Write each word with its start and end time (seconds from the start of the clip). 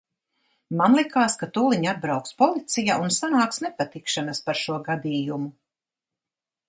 Man 0.79 0.95
likās, 0.99 1.35
ka 1.41 1.47
tūliņ 1.57 1.85
atbrauks 1.91 2.33
policija 2.41 2.95
un 3.03 3.13
sanāks 3.19 3.63
nepatikšanas 3.67 4.43
par 4.49 4.61
šo 4.63 4.79
gadījumu. 4.89 5.53